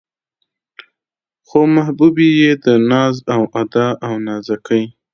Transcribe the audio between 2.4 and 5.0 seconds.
د ناز و ادا او نازکۍ